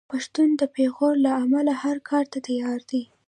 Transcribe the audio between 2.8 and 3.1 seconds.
دی.